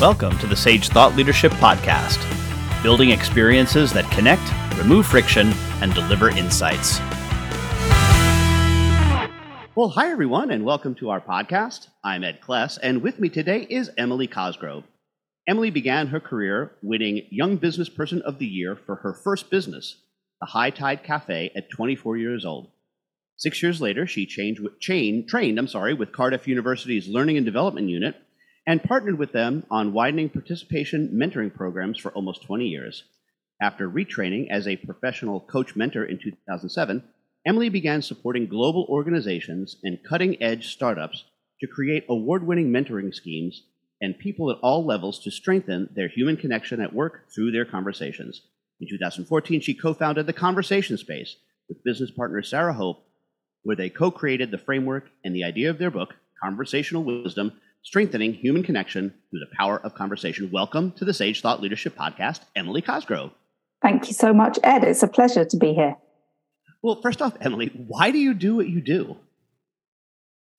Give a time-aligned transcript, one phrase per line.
[0.00, 2.18] Welcome to the Sage Thought Leadership Podcast,
[2.82, 4.40] building experiences that connect,
[4.78, 6.98] remove friction, and deliver insights.
[9.74, 11.88] Well, hi, everyone, and welcome to our podcast.
[12.02, 14.84] I'm Ed Kless, and with me today is Emily Cosgrove.
[15.46, 19.96] Emily began her career winning Young Business Person of the Year for her first business,
[20.40, 22.70] the High Tide Cafe, at 24 years old.
[23.36, 27.86] Six years later, she changed, chain, trained I'm sorry, with Cardiff University's Learning and Development
[27.86, 28.16] Unit
[28.70, 33.02] and partnered with them on widening participation mentoring programs for almost 20 years.
[33.60, 37.02] After retraining as a professional coach mentor in 2007,
[37.44, 41.24] Emily began supporting global organizations and cutting edge startups
[41.60, 43.64] to create award winning mentoring schemes
[44.00, 48.40] and people at all levels to strengthen their human connection at work through their conversations.
[48.80, 51.34] In 2014, she co founded the Conversation Space
[51.68, 53.04] with business partner Sara Hope,
[53.64, 57.50] where they co created the framework and the idea of their book, Conversational Wisdom
[57.82, 60.50] Strengthening Human Connection Through the Power of Conversation.
[60.52, 63.30] Welcome to the Sage Thought Leadership Podcast, Emily Cosgrove.
[63.80, 64.84] Thank you so much, Ed.
[64.84, 65.96] It's a pleasure to be here.
[66.82, 69.16] Well, first off, Emily, why do you do what you do?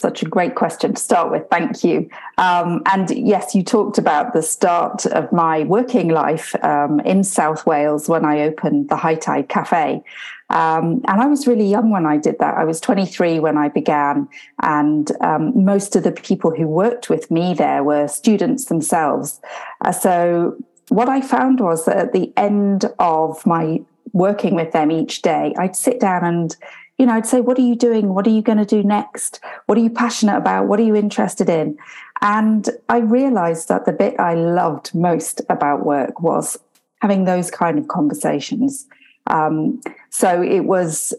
[0.00, 1.44] Such a great question to start with.
[1.50, 2.08] Thank you.
[2.38, 7.66] Um, and yes, you talked about the start of my working life um, in South
[7.66, 10.02] Wales when I opened the High Tide Cafe.
[10.48, 12.56] Um, and I was really young when I did that.
[12.56, 14.26] I was 23 when I began,
[14.62, 19.38] and um, most of the people who worked with me there were students themselves.
[19.84, 20.56] Uh, so,
[20.88, 25.54] what I found was that at the end of my working with them each day,
[25.58, 26.56] I'd sit down and
[27.00, 28.12] you know, I'd say, what are you doing?
[28.12, 29.40] What are you going to do next?
[29.64, 30.66] What are you passionate about?
[30.66, 31.78] What are you interested in?
[32.20, 36.58] And I realized that the bit I loved most about work was
[37.00, 38.86] having those kind of conversations.
[39.28, 41.14] Um, so it was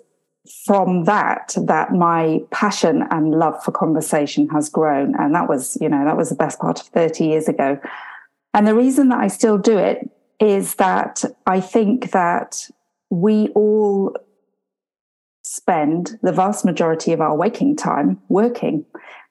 [0.68, 5.16] from that that my passion and love for conversation has grown.
[5.16, 7.80] And that was, you know, that was the best part of 30 years ago.
[8.54, 10.08] And the reason that I still do it
[10.40, 12.70] is that I think that
[13.10, 14.16] we all
[15.44, 18.86] spend the vast majority of our waking time working.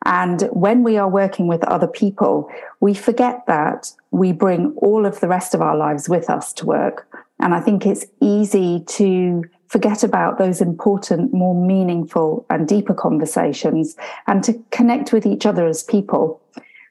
[0.05, 2.51] And when we are working with other people,
[2.81, 6.67] we forget that we bring all of the rest of our lives with us to
[6.67, 7.07] work.
[7.39, 13.97] And I think it's easy to forget about those important, more meaningful and deeper conversations
[14.27, 16.41] and to connect with each other as people.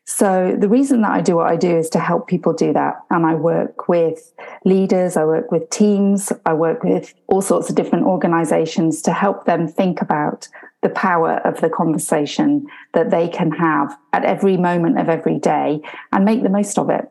[0.10, 2.96] So the reason that I do what I do is to help people do that.
[3.12, 4.34] And I work with
[4.66, 9.46] leaders, I work with teams, I work with all sorts of different organizations to help
[9.46, 10.48] them think about
[10.82, 15.80] the power of the conversation that they can have at every moment of every day
[16.12, 17.08] and make the most of it.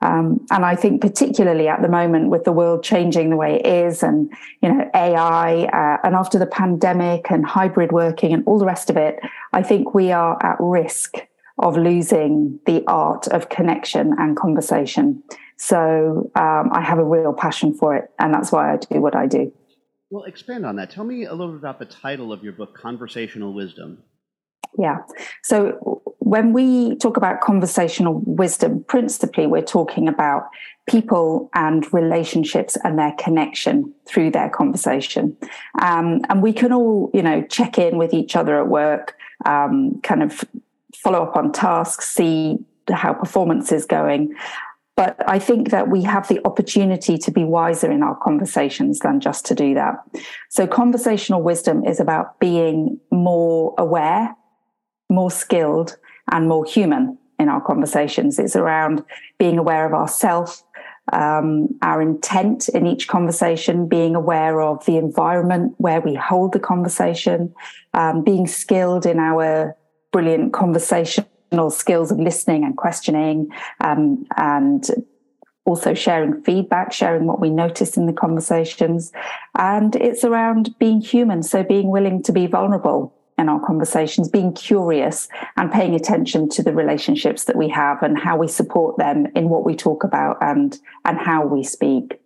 [0.00, 3.66] Um, and I think particularly at the moment with the world changing the way it
[3.66, 4.32] is and,
[4.62, 8.90] you know, AI uh, and after the pandemic and hybrid working and all the rest
[8.90, 9.18] of it,
[9.52, 11.16] I think we are at risk
[11.58, 15.22] of losing the art of connection and conversation.
[15.56, 19.16] So um, I have a real passion for it, and that's why I do what
[19.16, 19.52] I do.
[20.10, 20.90] Well, expand on that.
[20.90, 23.98] Tell me a little bit about the title of your book, Conversational Wisdom.
[24.78, 24.98] Yeah.
[25.42, 30.44] So when we talk about conversational wisdom, principally we're talking about
[30.88, 35.36] people and relationships and their connection through their conversation.
[35.80, 39.16] Um, and we can all, you know, check in with each other at work,
[39.46, 40.44] um, kind of
[40.96, 42.58] follow up on tasks, see
[42.90, 44.34] how performance is going.
[44.96, 49.20] But I think that we have the opportunity to be wiser in our conversations than
[49.20, 49.94] just to do that.
[50.50, 54.34] So, conversational wisdom is about being more aware,
[55.08, 55.96] more skilled,
[56.32, 58.40] and more human in our conversations.
[58.40, 59.04] It's around
[59.38, 60.64] being aware of ourselves,
[61.12, 66.58] um, our intent in each conversation, being aware of the environment where we hold the
[66.58, 67.54] conversation,
[67.94, 69.76] um, being skilled in our
[70.12, 73.48] brilliant conversational skills of listening and questioning
[73.80, 74.90] um, and
[75.64, 79.12] also sharing feedback, sharing what we notice in the conversations.
[79.58, 81.42] And it's around being human.
[81.42, 86.62] So being willing to be vulnerable in our conversations, being curious and paying attention to
[86.62, 90.38] the relationships that we have and how we support them in what we talk about
[90.40, 92.18] and, and how we speak.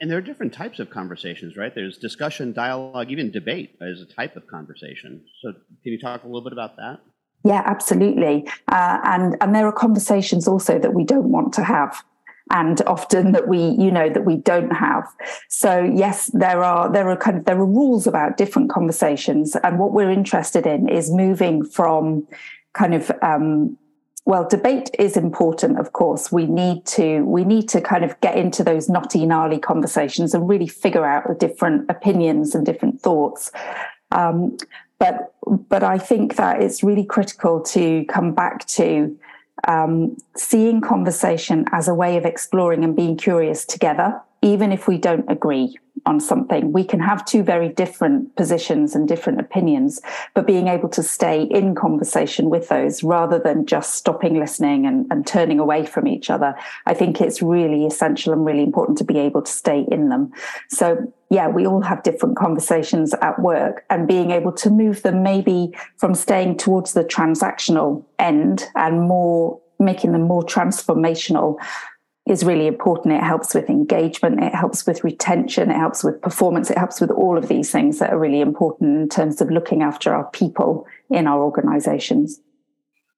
[0.00, 1.74] And there are different types of conversations, right?
[1.74, 5.24] There's discussion, dialogue, even debate as a type of conversation.
[5.42, 7.00] So, can you talk a little bit about that?
[7.44, 8.48] Yeah, absolutely.
[8.68, 12.02] Uh, and and there are conversations also that we don't want to have,
[12.50, 15.04] and often that we, you know, that we don't have.
[15.48, 19.78] So yes, there are there are kind of there are rules about different conversations, and
[19.78, 22.26] what we're interested in is moving from
[22.74, 23.78] kind of um,
[24.28, 26.30] well debate is important of course.
[26.30, 30.48] We need to we need to kind of get into those knotty gnarly conversations and
[30.48, 33.50] really figure out the different opinions and different thoughts.
[34.12, 34.56] Um,
[35.00, 35.32] but
[35.68, 39.16] but i think that it's really critical to come back to
[39.66, 44.98] um, seeing conversation as a way of exploring and being curious together, even if we
[44.98, 46.72] don't agree on something.
[46.72, 50.00] We can have two very different positions and different opinions,
[50.34, 55.06] but being able to stay in conversation with those rather than just stopping listening and,
[55.10, 56.54] and turning away from each other.
[56.86, 60.32] I think it's really essential and really important to be able to stay in them.
[60.68, 65.22] So yeah, we all have different conversations at work and being able to move them
[65.22, 71.56] maybe from staying towards the transactional end and more making them more transformational
[72.28, 73.14] is really important.
[73.14, 77.10] It helps with engagement, it helps with retention, it helps with performance, it helps with
[77.10, 80.86] all of these things that are really important in terms of looking after our people
[81.10, 82.40] in our organizations.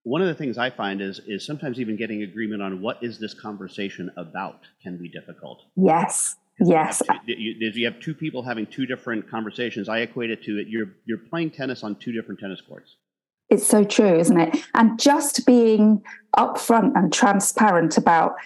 [0.05, 3.19] One of the things I find is is sometimes even getting agreement on what is
[3.19, 5.63] this conversation about can be difficult.
[5.77, 6.37] Yes.
[6.59, 7.03] Yes.
[7.27, 10.69] You you have two people having two different conversations, I equate it to it.
[10.69, 12.97] You're you're playing tennis on two different tennis courts.
[13.51, 14.57] It's so true, isn't it?
[14.75, 16.03] And just being
[16.37, 18.37] upfront and transparent about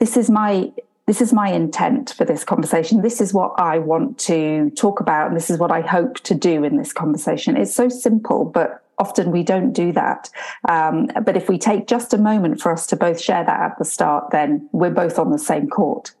[0.00, 0.72] this is my
[1.06, 3.02] this is my intent for this conversation.
[3.02, 6.34] This is what I want to talk about, and this is what I hope to
[6.34, 7.56] do in this conversation.
[7.56, 10.28] It's so simple, but often we don't do that.
[10.68, 13.78] Um, but if we take just a moment for us to both share that at
[13.78, 16.12] the start, then we're both on the same court.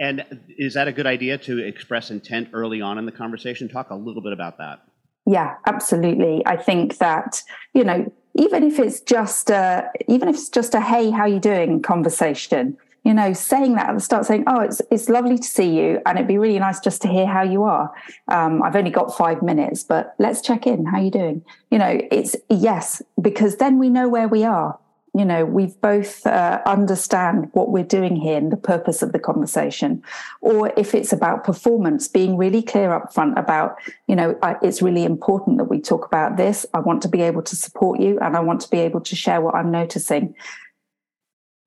[0.00, 0.24] And
[0.58, 3.68] is that a good idea to express intent early on in the conversation?
[3.68, 4.80] Talk a little bit about that.
[5.26, 6.42] Yeah, absolutely.
[6.46, 10.80] I think that, you know, even if it's just a, even if it's just a
[10.80, 11.82] hey how you doing?
[11.82, 15.78] conversation you know saying that at the start saying oh it's it's lovely to see
[15.78, 17.92] you and it'd be really nice just to hear how you are.
[18.28, 20.84] Um, i've only got five minutes but let's check in.
[20.84, 21.44] How you doing?
[21.70, 24.78] You know it's yes because then we know where we are
[25.16, 29.18] you know we've both uh, understand what we're doing here and the purpose of the
[29.18, 30.02] conversation.
[30.42, 33.76] Or if it's about performance being really clear up front about
[34.08, 36.66] you know uh, it's really important that we talk about this.
[36.74, 39.16] I want to be able to support you and i want to be able to
[39.16, 40.34] share what i'm noticing.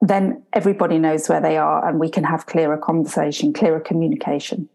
[0.02, 4.70] Then everybody knows where they are and we can have clearer conversation clearer communication.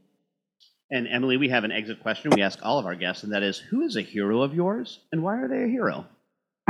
[0.91, 3.44] And emily we have an exit question we ask all of our guests and that
[3.44, 6.06] is who is a hero of yours and why are they a hero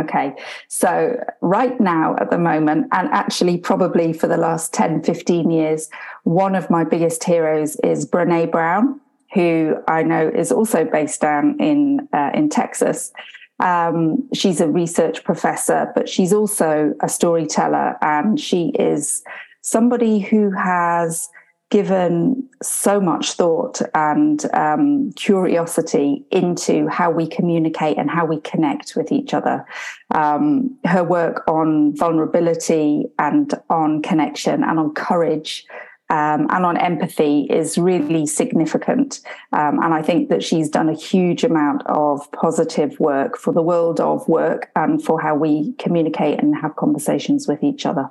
[0.00, 0.34] Okay,
[0.66, 5.88] so right now at the moment, and actually probably for the last 10, 15 years,
[6.24, 9.00] one of my biggest heroes is Brene Brown,
[9.34, 13.12] who I know is also based down in, uh, in Texas.
[13.60, 19.22] Um, she's a research professor, but she's also a storyteller, and she is
[19.60, 21.28] somebody who has
[21.74, 28.94] given so much thought and um, curiosity into how we communicate and how we connect
[28.94, 29.66] with each other.
[30.12, 35.66] Um, her work on vulnerability and on connection and on courage.
[36.10, 39.20] Um, and on empathy is really significant.
[39.52, 43.62] Um, and I think that she's done a huge amount of positive work for the
[43.62, 48.10] world of work and for how we communicate and have conversations with each other.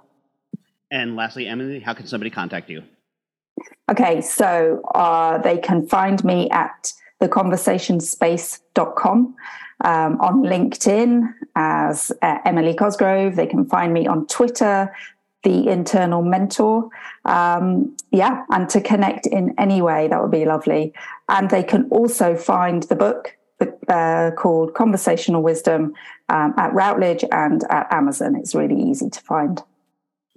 [0.92, 2.83] And lastly, Emily, how can somebody contact you?
[3.89, 9.35] Okay, so uh, they can find me at theconversationspace.com,
[9.81, 13.35] um, on LinkedIn as uh, Emily Cosgrove.
[13.35, 14.94] They can find me on Twitter,
[15.44, 16.89] the internal mentor.
[17.25, 20.94] Um, yeah, and to connect in any way, that would be lovely.
[21.29, 23.35] And they can also find the book
[23.88, 25.94] uh, called Conversational Wisdom
[26.29, 28.36] um, at Routledge and at Amazon.
[28.36, 29.62] It's really easy to find.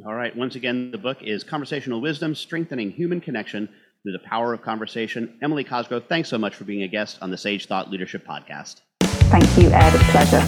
[0.04, 0.36] All right.
[0.36, 3.66] Once again, the book is Conversational Wisdom Strengthening Human Connection
[4.02, 5.38] Through the Power of Conversation.
[5.42, 8.82] Emily Cosgrove, thanks so much for being a guest on the Sage Thought Leadership Podcast.
[9.00, 9.94] Thank you, Ed.
[9.94, 10.42] A pleasure.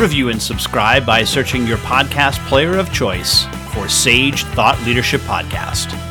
[0.00, 3.44] Review and subscribe by searching your podcast player of choice
[3.74, 6.07] for Sage Thought Leadership Podcast.